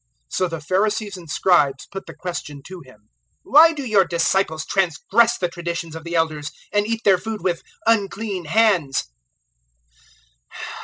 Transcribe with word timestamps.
007:005 0.31 0.37
So 0.37 0.47
the 0.47 0.61
Pharisees 0.61 1.15
and 1.17 1.29
Scribes 1.29 1.85
put 1.91 2.07
the 2.07 2.15
question 2.15 2.63
to 2.65 2.81
Him: 2.83 3.09
"Why 3.43 3.71
do 3.71 3.85
your 3.85 4.03
disciples 4.03 4.65
transgress 4.65 5.37
the 5.37 5.47
traditions 5.47 5.95
of 5.95 6.03
the 6.05 6.15
Elders, 6.15 6.49
and 6.73 6.87
eat 6.87 7.03
their 7.05 7.19
food 7.19 7.41
with 7.43 7.61
unclean 7.85 8.45
hands?" 8.45 9.03